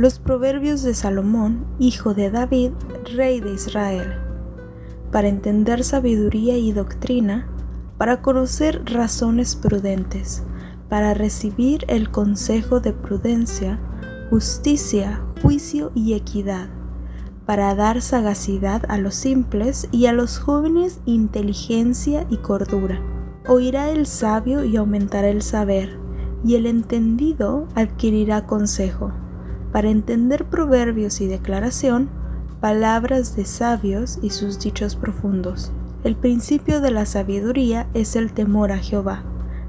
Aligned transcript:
Los 0.00 0.18
proverbios 0.18 0.82
de 0.82 0.94
Salomón, 0.94 1.66
hijo 1.78 2.14
de 2.14 2.30
David, 2.30 2.70
rey 3.14 3.38
de 3.40 3.52
Israel. 3.52 4.14
Para 5.12 5.28
entender 5.28 5.84
sabiduría 5.84 6.56
y 6.56 6.72
doctrina, 6.72 7.46
para 7.98 8.22
conocer 8.22 8.80
razones 8.86 9.56
prudentes, 9.56 10.42
para 10.88 11.12
recibir 11.12 11.84
el 11.88 12.10
consejo 12.10 12.80
de 12.80 12.94
prudencia, 12.94 13.78
justicia, 14.30 15.22
juicio 15.42 15.92
y 15.94 16.14
equidad, 16.14 16.70
para 17.44 17.74
dar 17.74 18.00
sagacidad 18.00 18.84
a 18.88 18.96
los 18.96 19.14
simples 19.14 19.86
y 19.92 20.06
a 20.06 20.14
los 20.14 20.38
jóvenes 20.38 21.00
inteligencia 21.04 22.26
y 22.30 22.38
cordura. 22.38 23.02
Oirá 23.46 23.90
el 23.90 24.06
sabio 24.06 24.64
y 24.64 24.78
aumentará 24.78 25.28
el 25.28 25.42
saber, 25.42 25.98
y 26.42 26.54
el 26.54 26.64
entendido 26.64 27.68
adquirirá 27.74 28.46
consejo. 28.46 29.12
Para 29.72 29.88
entender 29.88 30.46
proverbios 30.46 31.20
y 31.20 31.26
declaración, 31.26 32.08
palabras 32.60 33.36
de 33.36 33.44
sabios 33.44 34.18
y 34.20 34.30
sus 34.30 34.58
dichos 34.58 34.96
profundos. 34.96 35.72
El 36.02 36.16
principio 36.16 36.80
de 36.80 36.90
la 36.90 37.06
sabiduría 37.06 37.86
es 37.94 38.16
el 38.16 38.32
temor 38.32 38.72
a 38.72 38.78
Jehová. 38.78 39.22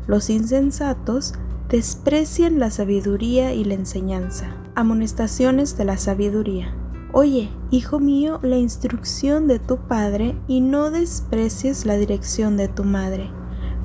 Los 0.07 0.29
insensatos 0.29 1.33
desprecian 1.69 2.59
la 2.59 2.71
sabiduría 2.71 3.53
y 3.53 3.63
la 3.63 3.75
enseñanza. 3.75 4.55
Amonestaciones 4.75 5.77
de 5.77 5.85
la 5.85 5.97
sabiduría. 5.97 6.73
Oye, 7.13 7.49
hijo 7.70 7.99
mío, 7.99 8.39
la 8.41 8.57
instrucción 8.57 9.47
de 9.47 9.59
tu 9.59 9.77
padre 9.77 10.35
y 10.47 10.61
no 10.61 10.91
desprecies 10.91 11.85
la 11.85 11.97
dirección 11.97 12.57
de 12.57 12.70
tu 12.70 12.85
madre, 12.85 13.29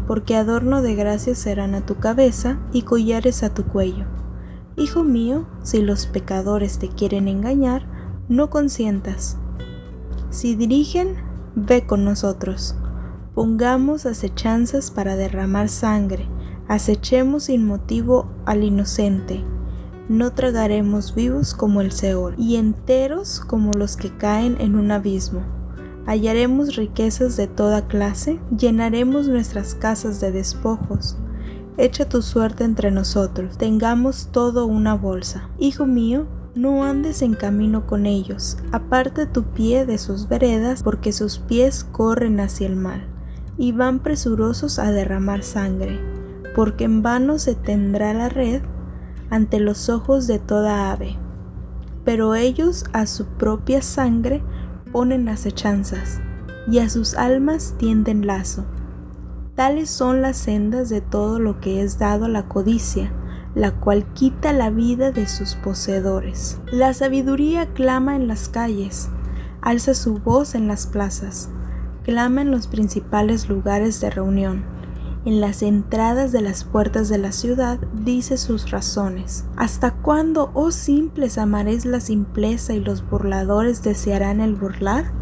porque 0.06 0.36
adorno 0.36 0.80
de 0.80 0.94
gracia 0.94 1.34
serán 1.34 1.74
a 1.74 1.84
tu 1.84 1.96
cabeza 1.96 2.58
y 2.72 2.82
collares 2.82 3.42
a 3.42 3.52
tu 3.52 3.64
cuello. 3.64 4.15
Hijo 4.78 5.04
mío, 5.04 5.46
si 5.62 5.80
los 5.80 6.06
pecadores 6.06 6.78
te 6.78 6.88
quieren 6.88 7.28
engañar, 7.28 7.86
no 8.28 8.50
consientas. 8.50 9.38
Si 10.28 10.54
dirigen, 10.54 11.16
ve 11.54 11.86
con 11.86 12.04
nosotros. 12.04 12.76
Pongamos 13.34 14.04
acechanzas 14.04 14.90
para 14.90 15.16
derramar 15.16 15.70
sangre, 15.70 16.28
acechemos 16.68 17.44
sin 17.44 17.66
motivo 17.66 18.28
al 18.44 18.64
inocente. 18.64 19.42
No 20.10 20.32
tragaremos 20.32 21.14
vivos 21.14 21.54
como 21.54 21.80
el 21.80 21.90
Seol, 21.90 22.34
y 22.36 22.56
enteros 22.56 23.40
como 23.40 23.72
los 23.72 23.96
que 23.96 24.14
caen 24.14 24.56
en 24.60 24.76
un 24.76 24.90
abismo. 24.90 25.40
Hallaremos 26.04 26.76
riquezas 26.76 27.38
de 27.38 27.46
toda 27.46 27.88
clase, 27.88 28.38
llenaremos 28.54 29.26
nuestras 29.26 29.74
casas 29.74 30.20
de 30.20 30.32
despojos. 30.32 31.16
Echa 31.78 32.08
tu 32.08 32.22
suerte 32.22 32.64
entre 32.64 32.90
nosotros, 32.90 33.58
tengamos 33.58 34.30
todo 34.32 34.64
una 34.64 34.94
bolsa. 34.94 35.50
Hijo 35.58 35.84
mío, 35.84 36.26
no 36.54 36.84
andes 36.84 37.20
en 37.20 37.34
camino 37.34 37.86
con 37.86 38.06
ellos, 38.06 38.56
aparte 38.72 39.26
tu 39.26 39.44
pie 39.44 39.84
de 39.84 39.98
sus 39.98 40.26
veredas, 40.26 40.82
porque 40.82 41.12
sus 41.12 41.38
pies 41.38 41.84
corren 41.84 42.40
hacia 42.40 42.66
el 42.66 42.76
mal, 42.76 43.06
y 43.58 43.72
van 43.72 43.98
presurosos 43.98 44.78
a 44.78 44.90
derramar 44.90 45.42
sangre, 45.42 46.00
porque 46.54 46.84
en 46.84 47.02
vano 47.02 47.38
se 47.38 47.54
tendrá 47.54 48.14
la 48.14 48.30
red 48.30 48.62
ante 49.28 49.60
los 49.60 49.90
ojos 49.90 50.26
de 50.26 50.38
toda 50.38 50.90
ave. 50.92 51.18
Pero 52.06 52.34
ellos 52.34 52.86
a 52.94 53.04
su 53.04 53.26
propia 53.26 53.82
sangre 53.82 54.42
ponen 54.92 55.28
acechanzas, 55.28 56.22
y 56.70 56.78
a 56.78 56.88
sus 56.88 57.12
almas 57.16 57.74
tienden 57.76 58.26
lazo. 58.26 58.64
Tales 59.56 59.88
son 59.88 60.20
las 60.20 60.36
sendas 60.36 60.90
de 60.90 61.00
todo 61.00 61.38
lo 61.38 61.60
que 61.60 61.80
es 61.80 61.98
dado 61.98 62.28
la 62.28 62.46
codicia, 62.46 63.10
la 63.54 63.72
cual 63.72 64.04
quita 64.12 64.52
la 64.52 64.68
vida 64.68 65.12
de 65.12 65.26
sus 65.26 65.54
poseedores. 65.54 66.60
La 66.70 66.92
sabiduría 66.92 67.72
clama 67.72 68.16
en 68.16 68.28
las 68.28 68.50
calles, 68.50 69.08
alza 69.62 69.94
su 69.94 70.18
voz 70.18 70.54
en 70.54 70.68
las 70.68 70.86
plazas, 70.86 71.48
clama 72.04 72.42
en 72.42 72.50
los 72.50 72.66
principales 72.66 73.48
lugares 73.48 73.98
de 74.02 74.10
reunión. 74.10 74.62
En 75.24 75.40
las 75.40 75.62
entradas 75.62 76.32
de 76.32 76.42
las 76.42 76.64
puertas 76.64 77.08
de 77.08 77.16
la 77.16 77.32
ciudad 77.32 77.80
dice 77.94 78.36
sus 78.36 78.70
razones. 78.70 79.46
¿Hasta 79.56 79.90
cuándo, 79.90 80.50
oh 80.52 80.70
simples, 80.70 81.38
amaréis 81.38 81.86
la 81.86 82.00
simpleza 82.00 82.74
y 82.74 82.80
los 82.80 83.08
burladores 83.08 83.82
desearán 83.82 84.42
el 84.42 84.54
burlar? 84.54 85.12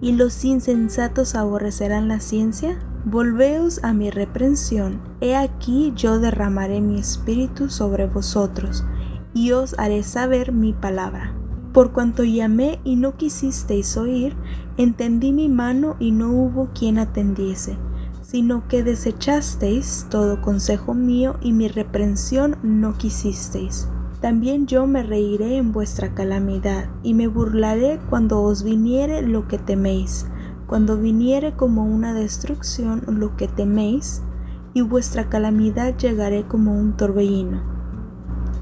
¿Y 0.00 0.12
los 0.12 0.46
insensatos 0.46 1.34
aborrecerán 1.34 2.08
la 2.08 2.20
ciencia? 2.20 2.78
Volveos 3.04 3.82
a 3.82 3.92
mi 3.92 4.10
reprensión, 4.10 5.00
he 5.20 5.34
aquí 5.34 5.92
yo 5.96 6.20
derramaré 6.20 6.80
mi 6.80 7.00
espíritu 7.00 7.68
sobre 7.68 8.06
vosotros, 8.06 8.84
y 9.34 9.50
os 9.50 9.76
haré 9.76 10.04
saber 10.04 10.52
mi 10.52 10.72
palabra. 10.72 11.34
Por 11.72 11.90
cuanto 11.90 12.22
llamé 12.22 12.78
y 12.84 12.94
no 12.94 13.16
quisisteis 13.16 13.96
oír, 13.96 14.36
entendí 14.76 15.32
mi 15.32 15.48
mano 15.48 15.96
y 15.98 16.12
no 16.12 16.30
hubo 16.30 16.68
quien 16.78 16.96
atendiese, 16.96 17.76
sino 18.20 18.68
que 18.68 18.84
desechasteis 18.84 20.06
todo 20.08 20.40
consejo 20.40 20.94
mío 20.94 21.38
y 21.40 21.52
mi 21.52 21.66
reprensión 21.66 22.56
no 22.62 22.96
quisisteis. 22.98 23.88
También 24.20 24.68
yo 24.68 24.86
me 24.86 25.02
reiré 25.02 25.56
en 25.56 25.72
vuestra 25.72 26.14
calamidad, 26.14 26.88
y 27.02 27.14
me 27.14 27.26
burlaré 27.26 27.98
cuando 28.08 28.42
os 28.42 28.62
viniere 28.62 29.22
lo 29.22 29.48
que 29.48 29.58
teméis 29.58 30.26
cuando 30.72 30.96
viniere 30.96 31.52
como 31.52 31.84
una 31.84 32.14
destrucción 32.14 33.02
lo 33.06 33.36
que 33.36 33.46
teméis, 33.46 34.22
y 34.72 34.80
vuestra 34.80 35.28
calamidad 35.28 35.98
llegaré 35.98 36.44
como 36.44 36.74
un 36.74 36.96
torbellino. 36.96 37.62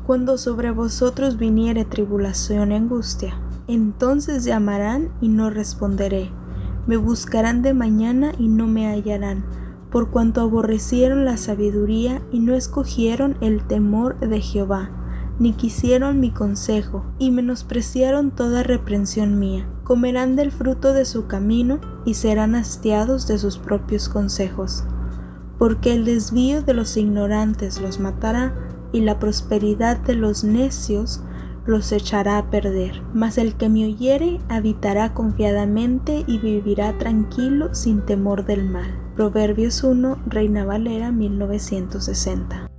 Cuando 0.09 0.37
sobre 0.37 0.73
vosotros 0.73 1.37
viniere 1.37 1.85
tribulación 1.85 2.73
y 2.73 2.75
angustia, 2.75 3.41
entonces 3.69 4.45
llamarán 4.45 5.11
y 5.21 5.29
no 5.29 5.51
responderé. 5.51 6.33
Me 6.89 6.97
buscarán 6.97 7.63
de 7.63 7.75
mañana 7.75 8.33
y 8.37 8.49
no 8.49 8.67
me 8.67 8.89
hallarán, 8.89 9.45
por 9.93 10.11
cuanto 10.11 10.41
aborrecieron 10.41 11.25
la 11.25 11.37
sabiduría 11.37 12.23
y 12.33 12.41
no 12.41 12.55
escogieron 12.57 13.37
el 13.41 13.65
temor 13.69 14.19
de 14.19 14.41
Jehová, 14.41 14.91
ni 15.39 15.53
quisieron 15.53 16.19
mi 16.19 16.33
consejo, 16.33 17.05
y 17.21 17.31
menospreciaron 17.31 18.33
toda 18.33 18.65
reprensión 18.65 19.39
mía 19.39 19.69
comerán 19.91 20.37
del 20.37 20.53
fruto 20.53 20.93
de 20.93 21.05
su 21.05 21.27
camino 21.27 21.81
y 22.05 22.15
serán 22.15 22.55
hastiados 22.55 23.27
de 23.27 23.39
sus 23.39 23.59
propios 23.59 24.09
consejos, 24.09 24.85
porque 25.59 25.93
el 25.93 26.05
desvío 26.05 26.63
de 26.63 26.75
los 26.75 26.97
ignorantes 26.97 27.81
los 27.81 27.99
matará 27.99 28.55
y 28.93 29.01
la 29.01 29.19
prosperidad 29.19 29.99
de 29.99 30.15
los 30.15 30.45
necios 30.45 31.25
los 31.67 31.91
echará 31.91 32.39
a 32.39 32.51
perder. 32.53 33.03
Mas 33.15 33.37
el 33.37 33.57
que 33.57 33.69
me 33.69 33.85
oyere 33.85 34.39
habitará 34.49 35.13
confiadamente 35.13 36.23
y 36.25 36.39
vivirá 36.39 36.97
tranquilo 36.97 37.75
sin 37.75 38.03
temor 38.03 38.45
del 38.45 38.71
mal. 38.71 38.97
Proverbios 39.17 39.83
1, 39.83 40.19
Reina 40.29 40.65
Valera 40.65 41.11
1960. 41.11 42.71